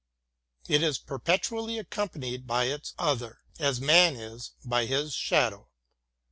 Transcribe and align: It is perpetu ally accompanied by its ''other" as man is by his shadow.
It 0.67 0.81
is 0.81 0.97
perpetu 0.97 1.51
ally 1.59 1.73
accompanied 1.73 2.47
by 2.47 2.63
its 2.63 2.93
''other" 2.97 3.37
as 3.59 3.79
man 3.79 4.15
is 4.15 4.49
by 4.65 4.87
his 4.87 5.13
shadow. 5.13 5.69